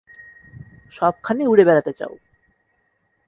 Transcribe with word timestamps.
সবখানে 0.93 1.43
উড়ে 1.47 1.63
বেড়াতে 1.65 1.91
চাও। 1.93 2.13